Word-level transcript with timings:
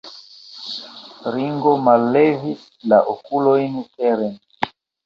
Ringo 1.35 1.75
mallevis 1.89 2.67
la 2.91 3.03
okulojn 3.17 3.81
teren. 3.97 4.39